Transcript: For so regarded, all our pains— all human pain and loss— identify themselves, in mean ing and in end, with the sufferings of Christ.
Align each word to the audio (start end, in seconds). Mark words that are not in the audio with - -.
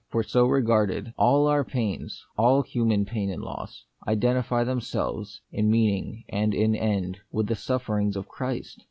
For 0.09 0.23
so 0.23 0.47
regarded, 0.47 1.13
all 1.15 1.45
our 1.45 1.63
pains— 1.63 2.25
all 2.35 2.63
human 2.63 3.05
pain 3.05 3.29
and 3.29 3.43
loss— 3.43 3.85
identify 4.07 4.63
themselves, 4.63 5.41
in 5.51 5.69
mean 5.69 5.93
ing 5.95 6.23
and 6.27 6.55
in 6.55 6.75
end, 6.75 7.19
with 7.31 7.45
the 7.45 7.55
sufferings 7.55 8.15
of 8.15 8.27
Christ. 8.27 8.79